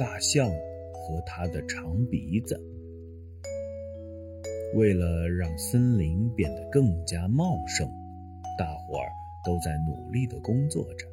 [0.00, 2.58] 大象和它的长鼻子。
[4.74, 7.86] 为了让森林变得更加茂盛，
[8.56, 9.12] 大伙儿
[9.44, 11.06] 都在努力地工作着。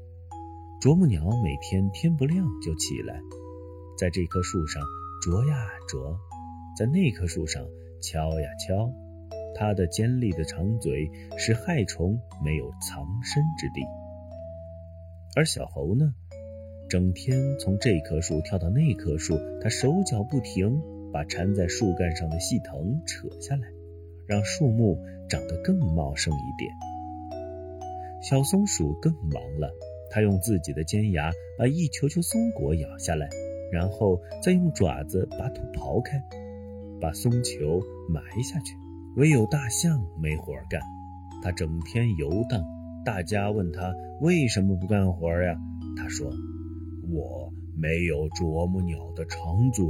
[0.80, 3.20] 啄木鸟每天天不亮就起来，
[4.00, 4.82] 在这棵树上
[5.22, 6.18] 啄呀啄，
[6.78, 7.66] 在那棵树上
[8.02, 8.90] 敲呀敲。
[9.54, 13.82] 它的尖利的长嘴使害虫没有藏身之地。
[15.36, 16.14] 而小猴呢，
[16.90, 23.68] 整天从这棵树跳到那棵树，它手脚不停，把缠在树干上的细藤扯下来，
[24.26, 24.98] 让树木
[25.28, 26.72] 长得更茂盛一点。
[28.22, 29.70] 小松鼠更忙了。
[30.10, 33.28] 它用自己的尖牙把一球球松果咬下来，
[33.74, 36.24] 然后再用爪子把土刨开，
[37.02, 38.74] 把松球埋下去。
[39.18, 40.80] 唯有大象没活干，
[41.44, 42.64] 它整天游荡。
[43.04, 45.58] 大家问他为什么不干活呀？
[45.98, 46.32] 他说
[47.10, 49.86] ：“我没有啄木鸟的长嘴，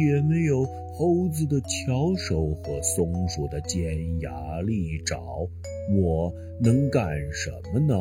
[0.00, 0.64] 也没有
[0.94, 5.20] 猴子的巧手和松鼠的尖牙利爪，
[5.94, 7.94] 我能干什么呢？”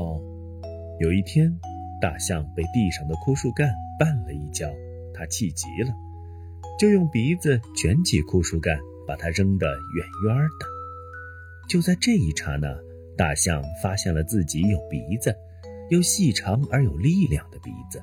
[1.00, 1.54] 有一天，
[2.02, 3.70] 大象被地上的枯树干
[4.00, 4.70] 绊了一跤，
[5.14, 5.94] 它气急了，
[6.80, 10.66] 就用鼻子卷起枯树干，把它扔得远远的。
[11.70, 12.68] 就在这一刹那，
[13.18, 15.36] 大象发现了自己有鼻子，
[15.90, 18.02] 有细长而有力量的鼻子。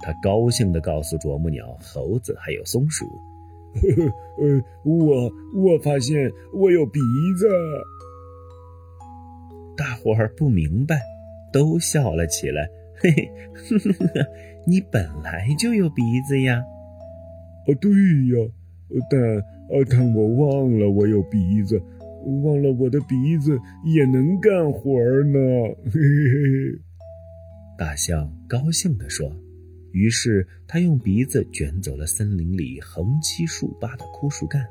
[0.00, 3.04] 它高兴地告诉啄木鸟、猴子还有松鼠
[3.74, 7.00] ：“呵呵，呃，我我发现我有鼻
[7.38, 7.48] 子。”
[9.76, 11.00] 大伙儿不明白。
[11.52, 14.26] 都笑了起来，嘿嘿，呵呵呵，
[14.66, 16.62] 你本来就有鼻子呀！
[17.66, 18.50] 哦，对呀，
[19.08, 19.18] 但
[19.70, 21.80] 呃，但我忘了我有鼻子，
[22.42, 24.90] 忘了我的鼻子也能干活
[25.32, 25.38] 呢。
[25.86, 26.78] 嘿嘿嘿，
[27.78, 29.32] 大象高兴地说。
[29.96, 34.62] 于是他用鼻子卷走了森林里横七竖八的枯树干，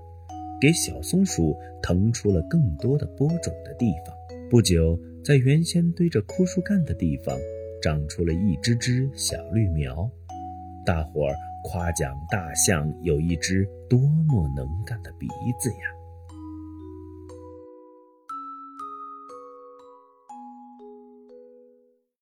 [0.61, 4.16] 给小松鼠腾出了更多的播种的地方。
[4.50, 4.95] 不久。
[5.25, 7.35] 在原先堆着枯树干的地方，
[7.81, 10.07] 长出了一只只小绿苗。
[10.85, 15.25] 大伙儿夸奖大象有一只多么能干的鼻
[15.59, 16.04] 子呀！